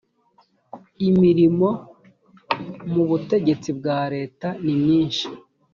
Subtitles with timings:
[1.07, 1.69] imirimo
[2.93, 5.27] mu butegetsi bwa leta nimyinshi